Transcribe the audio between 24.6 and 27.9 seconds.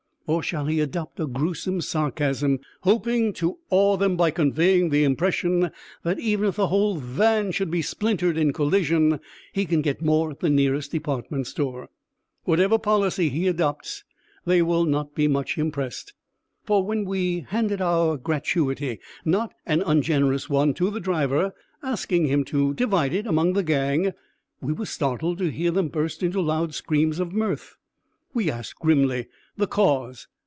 we were startled to hear them burst into loud screams of mirth.